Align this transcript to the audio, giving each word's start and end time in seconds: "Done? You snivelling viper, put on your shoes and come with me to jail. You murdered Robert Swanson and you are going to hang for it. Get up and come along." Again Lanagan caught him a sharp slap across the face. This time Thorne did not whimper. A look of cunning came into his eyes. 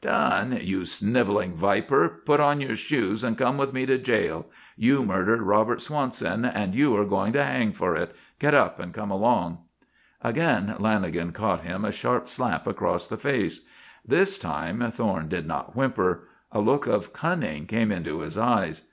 "Done? 0.00 0.58
You 0.62 0.84
snivelling 0.84 1.52
viper, 1.54 2.08
put 2.24 2.40
on 2.40 2.60
your 2.60 2.74
shoes 2.74 3.22
and 3.22 3.38
come 3.38 3.56
with 3.56 3.72
me 3.72 3.86
to 3.86 3.98
jail. 3.98 4.46
You 4.76 5.04
murdered 5.04 5.40
Robert 5.42 5.80
Swanson 5.80 6.44
and 6.44 6.74
you 6.74 6.96
are 6.96 7.04
going 7.04 7.32
to 7.34 7.44
hang 7.44 7.70
for 7.72 7.94
it. 7.94 8.12
Get 8.40 8.52
up 8.52 8.80
and 8.80 8.92
come 8.92 9.12
along." 9.12 9.58
Again 10.22 10.74
Lanagan 10.80 11.32
caught 11.32 11.62
him 11.62 11.84
a 11.84 11.92
sharp 11.92 12.28
slap 12.28 12.66
across 12.66 13.06
the 13.06 13.16
face. 13.16 13.60
This 14.04 14.38
time 14.38 14.80
Thorne 14.90 15.28
did 15.28 15.46
not 15.46 15.76
whimper. 15.76 16.26
A 16.50 16.58
look 16.60 16.88
of 16.88 17.12
cunning 17.12 17.66
came 17.66 17.92
into 17.92 18.22
his 18.22 18.36
eyes. 18.36 18.88